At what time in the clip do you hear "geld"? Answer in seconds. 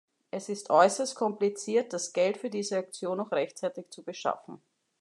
2.11-2.37